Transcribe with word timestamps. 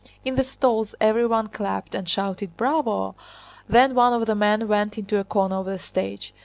In 0.25 0.33
the 0.33 0.43
stalls 0.43 0.95
everyone 0.99 1.49
clapped 1.49 1.93
and 1.93 2.09
shouted 2.09 2.57
"bravo!" 2.57 3.13
Then 3.69 3.93
one 3.93 4.13
of 4.19 4.25
the 4.25 4.33
men 4.33 4.67
went 4.67 4.97
into 4.97 5.19
a 5.19 5.23
corner 5.23 5.57
of 5.57 5.67
the 5.67 5.77
stage. 5.77 6.33